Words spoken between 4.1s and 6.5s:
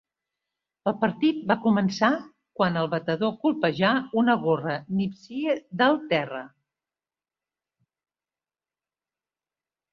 una gorra nipsie del terra.